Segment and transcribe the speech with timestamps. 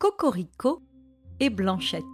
[0.00, 0.80] Cocorico
[1.40, 2.04] et Blanchette.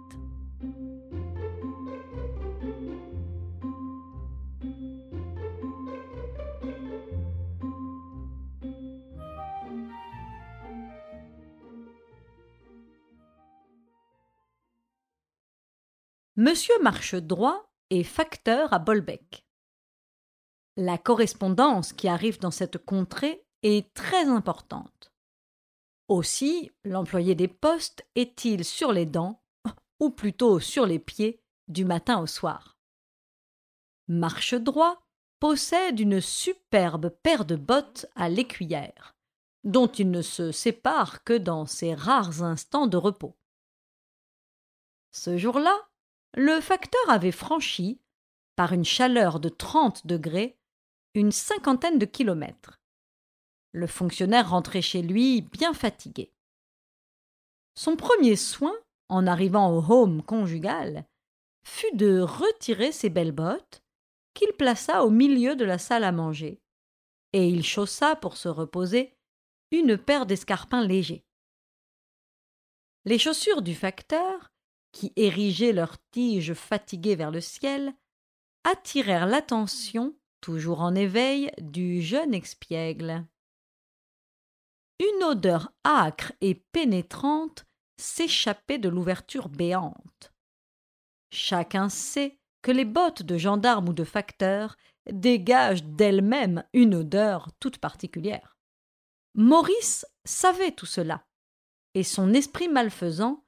[16.37, 19.45] Monsieur Marche-Droit est facteur à Bolbec.
[20.75, 25.14] La correspondance qui arrive dans cette contrée est très importante.
[26.07, 29.41] Aussi, l'employé des postes est-il sur les dents,
[29.99, 32.77] ou plutôt sur les pieds, du matin au soir?
[34.07, 35.01] Marche-Droit
[35.39, 39.15] possède une superbe paire de bottes à l'écuyère,
[39.63, 43.35] dont il ne se sépare que dans ses rares instants de repos.
[45.11, 45.75] Ce jour-là,
[46.35, 47.99] le facteur avait franchi,
[48.55, 50.59] par une chaleur de trente degrés,
[51.15, 52.79] une cinquantaine de kilomètres.
[53.75, 56.31] Le fonctionnaire rentrait chez lui bien fatigué.
[57.77, 58.73] Son premier soin,
[59.09, 61.03] en arrivant au home conjugal,
[61.67, 63.83] fut de retirer ses belles bottes,
[64.33, 66.61] qu'il plaça au milieu de la salle à manger,
[67.33, 69.13] et il chaussa pour se reposer
[69.71, 71.25] une paire d'escarpins légers.
[73.03, 74.53] Les chaussures du facteur
[74.93, 77.93] qui érigeaient leurs tiges fatiguées vers le ciel,
[78.63, 83.25] attirèrent l'attention, toujours en éveil, du jeune expiègle.
[84.99, 87.65] Une odeur âcre et pénétrante
[87.97, 90.33] s'échappait de l'ouverture béante.
[91.31, 94.77] Chacun sait que les bottes de gendarme ou de facteur
[95.11, 98.57] dégagent d'elles-mêmes une odeur toute particulière.
[99.35, 101.25] Maurice savait tout cela,
[101.93, 103.45] et son esprit malfaisant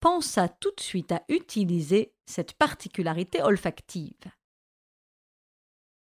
[0.00, 4.30] pensa tout de suite à utiliser cette particularité olfactive.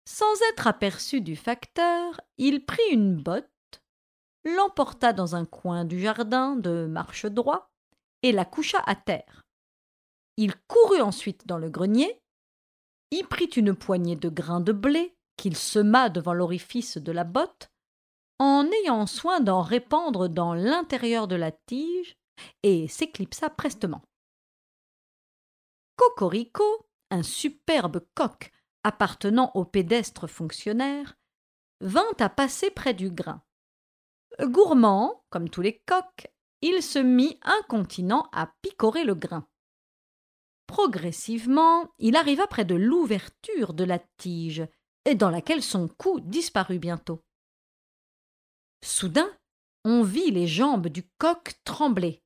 [0.05, 3.49] Sans être aperçu du facteur, il prit une botte,
[4.55, 7.69] l'emporta dans un coin du jardin de marche droit
[8.23, 9.43] et la coucha à terre.
[10.37, 12.21] Il courut ensuite dans le grenier,
[13.11, 17.69] y prit une poignée de grains de blé qu'il sema devant l'orifice de la botte,
[18.39, 22.17] en ayant soin d'en répandre dans l'intérieur de la tige
[22.63, 24.03] et s'éclipsa prestement.
[25.95, 28.51] Cocorico, un superbe coq
[28.83, 31.15] appartenant au pédestre fonctionnaire,
[31.81, 33.43] vint à passer près du grain.
[34.41, 36.27] Gourmand, comme tous les coqs,
[36.61, 39.47] il se mit incontinent à picorer le grain.
[40.67, 44.67] Progressivement, il arriva près de l'ouverture de la tige,
[45.05, 47.23] et dans laquelle son cou disparut bientôt.
[48.83, 49.29] Soudain,
[49.85, 52.21] on vit les jambes du coq trembler.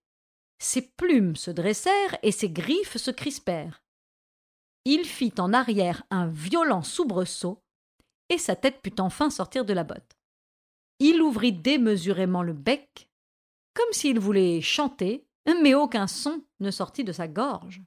[0.57, 3.83] Ses plumes se dressèrent et ses griffes se crispèrent.
[4.85, 7.63] Il fit en arrière un violent soubresaut,
[8.29, 10.17] et sa tête put enfin sortir de la botte.
[11.03, 13.09] Il ouvrit démesurément le bec,
[13.73, 15.28] comme s'il voulait chanter,
[15.63, 17.81] mais aucun son ne sortit de sa gorge.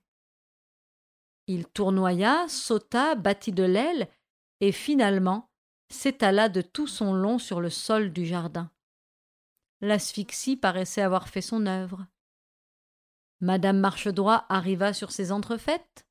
[1.47, 4.09] Il tournoya, sauta, battit de l'aile,
[4.61, 5.49] et finalement
[5.93, 8.69] s'étala de tout son long sur le sol du jardin.
[9.81, 12.05] L'asphyxie paraissait avoir fait son œuvre.
[13.41, 16.05] Madame Marchedroit arriva sur ses entrefaites,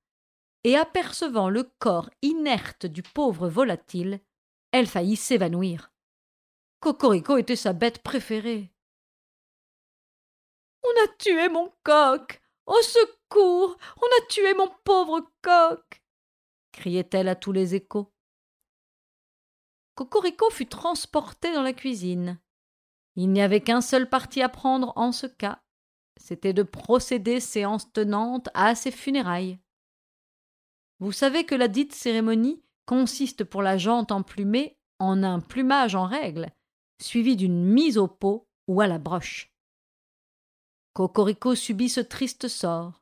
[0.64, 4.22] et apercevant le corps inerte du pauvre volatile,
[4.72, 5.93] elle faillit s'évanouir.
[6.84, 8.70] Cocorico était sa bête préférée.
[10.84, 12.42] On a tué mon coq.
[12.66, 13.78] Au secours.
[14.02, 16.04] On a tué mon pauvre coq.
[16.74, 18.14] criait-elle à tous les échos.
[19.96, 22.38] Cocorico fut transporté dans la cuisine.
[23.16, 25.62] Il n'y avait qu'un seul parti à prendre en ce cas
[26.18, 29.58] c'était de procéder séance tenante à ses funérailles.
[31.00, 36.06] Vous savez que la dite cérémonie consiste pour la jante emplumée en un plumage en
[36.06, 36.54] règle,
[37.04, 39.52] suivi d'une mise au pot ou à la broche.
[40.94, 43.02] Cocorico subit ce triste sort.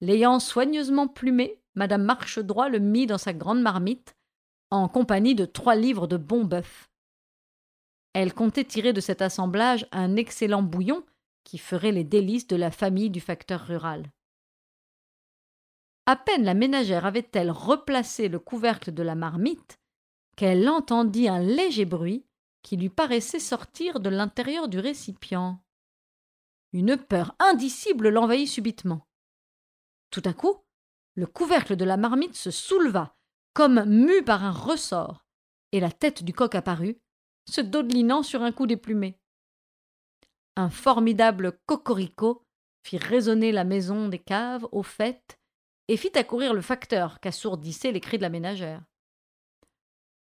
[0.00, 4.14] L'ayant soigneusement plumé, madame Marchedroit le mit dans sa grande marmite,
[4.70, 6.90] en compagnie de trois livres de bon bœuf.
[8.12, 11.04] Elle comptait tirer de cet assemblage un excellent bouillon
[11.44, 14.10] qui ferait les délices de la famille du facteur rural.
[16.06, 19.78] À peine la ménagère avait-elle replacé le couvercle de la marmite
[20.36, 22.26] qu'elle entendit un léger bruit
[22.66, 25.62] qui lui paraissait sortir de l'intérieur du récipient.
[26.72, 29.06] Une peur indicible l'envahit subitement.
[30.10, 30.56] Tout à coup,
[31.14, 33.16] le couvercle de la marmite se souleva,
[33.54, 35.24] comme mu par un ressort,
[35.70, 36.98] et la tête du coq apparut,
[37.48, 39.18] se dodelinant sur un coup déplumé
[40.56, 42.42] un formidable cocorico
[42.82, 45.38] fit résonner la maison des caves au fait
[45.88, 48.82] et fit accourir le facteur qu'assourdissaient les cris de la ménagère.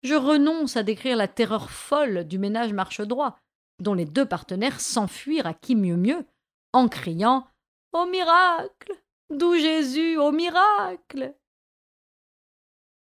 [0.02, 3.38] Je renonce à décrire la terreur folle du ménage marche droit,
[3.80, 6.26] dont les deux partenaires s'enfuirent à qui mieux mieux,
[6.72, 7.46] en criant
[7.92, 8.92] Au miracle
[9.30, 11.34] D'où Jésus, au miracle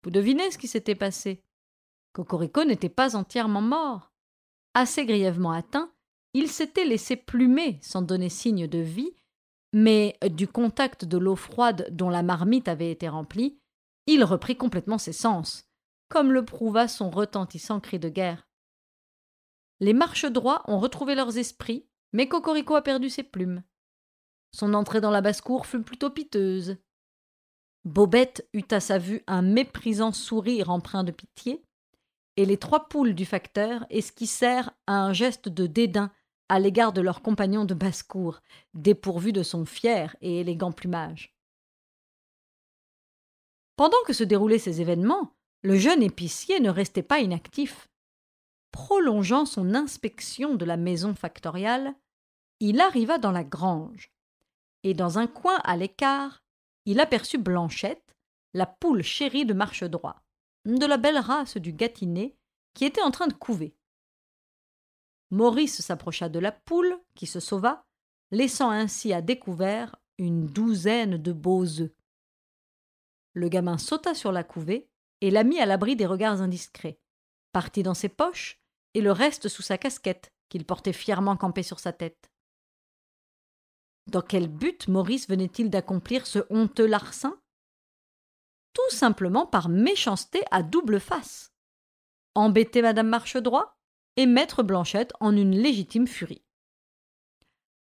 [0.03, 1.43] Vous devinez ce qui s'était passé?
[2.13, 4.11] Cocorico n'était pas entièrement mort.
[4.73, 5.91] Assez grièvement atteint,
[6.33, 9.15] il s'était laissé plumer sans donner signe de vie,
[9.73, 13.59] mais du contact de l'eau froide dont la marmite avait été remplie,
[14.07, 15.70] il reprit complètement ses sens,
[16.11, 18.47] comme le prouva son retentissant cri de guerre.
[19.79, 23.63] Les marches droits ont retrouvé leurs esprits, mais Cocorico a perdu ses plumes.
[24.53, 26.75] Son entrée dans la basse-cour fut plutôt piteuse.
[27.85, 31.63] Bobette eut à sa vue un méprisant sourire empreint de pitié,
[32.35, 36.11] et les trois poules du facteur esquissèrent un geste de dédain
[36.49, 38.41] à l'égard de leur compagnon de basse-cour,
[38.73, 41.33] dépourvu de son fier et élégant plumage.
[43.77, 47.87] Pendant que se déroulaient ces événements, le jeune épicier ne restait pas inactif.
[48.71, 51.93] Prolongeant son inspection de la maison factoriale,
[52.59, 54.11] il arriva dans la grange,
[54.83, 56.43] et dans un coin à l'écart,
[56.85, 58.15] il aperçut Blanchette,
[58.53, 60.21] la poule chérie de Marche-Droit,
[60.65, 62.35] de la belle race du Gâtinais,
[62.73, 63.75] qui était en train de couver.
[65.29, 67.85] Maurice s'approcha de la poule, qui se sauva,
[68.31, 71.91] laissant ainsi à découvert une douzaine de beaux œufs.
[73.33, 74.90] Le gamin sauta sur la couvée
[75.21, 76.99] et la mit à l'abri des regards indiscrets,
[77.51, 78.59] partit dans ses poches
[78.93, 82.29] et le reste sous sa casquette, qu'il portait fièrement campée sur sa tête.
[84.07, 87.39] Dans quel but Maurice venait-il d'accomplir ce honteux larcin?
[88.73, 91.53] Tout simplement par méchanceté à double face.
[92.35, 93.77] Embêter Madame Marchedroit
[94.17, 96.43] et mettre Blanchette en une légitime furie.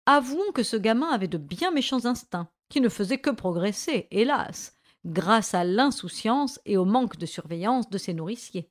[0.06, 4.79] Avouons que ce gamin avait de bien méchants instincts, qui ne faisaient que progresser, hélas,
[5.06, 8.70] grâce à l'insouciance et au manque de surveillance de ses nourriciers.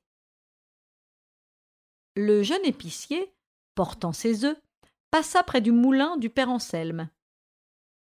[2.17, 3.35] Le jeune épicier,
[3.75, 4.61] portant ses œufs,
[5.11, 7.09] passa près du moulin du père Anselme.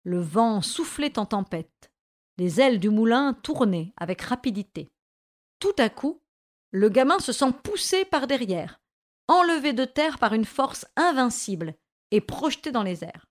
[0.03, 1.91] Le vent soufflait en tempête.
[2.39, 4.91] Les ailes du moulin tournaient avec rapidité.
[5.59, 6.23] Tout à coup,
[6.73, 8.81] le gamin se sent poussé par derrière,
[9.29, 11.75] enlevé de terre par une force invincible
[12.11, 13.27] et projeté dans les airs.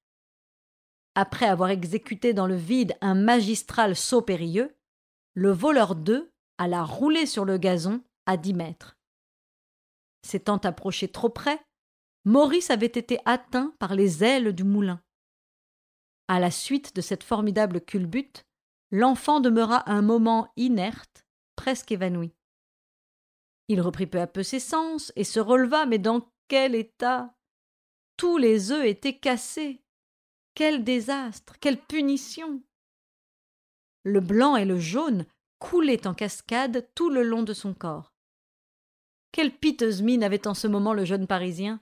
[1.15, 4.75] Après avoir exécuté dans le vide un magistral saut périlleux,
[5.39, 8.97] le voleur d'œufs alla rouler sur le gazon à dix mètres.
[10.21, 11.61] S'étant approché trop près,
[12.25, 15.01] Maurice avait été atteint par les ailes du moulin.
[16.27, 18.45] À la suite de cette formidable culbute,
[18.91, 21.25] l'enfant demeura un moment inerte,
[21.55, 22.33] presque évanoui.
[23.69, 27.33] Il reprit peu à peu ses sens et se releva, mais dans quel état?
[28.17, 29.81] Tous les œufs étaient cassés.
[30.53, 32.61] Quel désastre Quelle punition
[34.03, 35.25] le blanc et le jaune
[35.59, 38.13] coulaient en cascade tout le long de son corps.
[39.31, 41.81] Quelle piteuse mine avait en ce moment le jeune Parisien?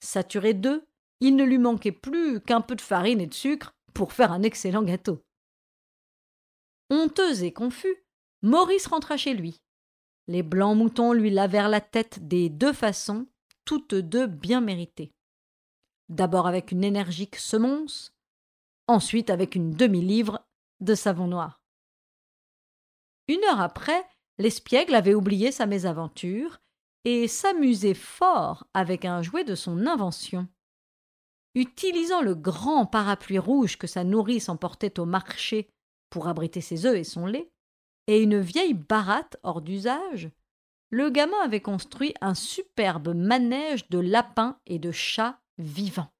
[0.00, 0.82] Saturé d'œufs,
[1.20, 4.42] il ne lui manquait plus qu'un peu de farine et de sucre pour faire un
[4.42, 5.22] excellent gâteau.
[6.90, 7.96] Honteux et confus,
[8.42, 9.60] Maurice rentra chez lui.
[10.28, 13.26] Les blancs moutons lui lavèrent la tête des deux façons,
[13.64, 15.12] toutes deux bien méritées.
[16.08, 18.14] D'abord avec une énergique semonce,
[18.86, 20.45] ensuite avec une demi-livre
[20.80, 21.60] de savon noir.
[23.28, 24.04] Une heure après,
[24.38, 26.58] l'espiègle avait oublié sa mésaventure
[27.04, 30.48] et s'amusait fort avec un jouet de son invention.
[31.54, 35.70] Utilisant le grand parapluie rouge que sa nourrice emportait au marché
[36.10, 37.50] pour abriter ses œufs et son lait,
[38.06, 40.30] et une vieille baratte hors d'usage,
[40.90, 46.12] le gamin avait construit un superbe manège de lapins et de chats vivants.